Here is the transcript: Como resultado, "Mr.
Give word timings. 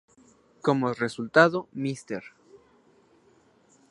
Como 0.63 0.93
resultado, 0.95 1.67
"Mr. 1.73 2.23